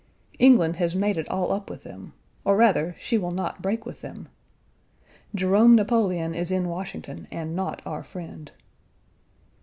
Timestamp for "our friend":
7.85-8.51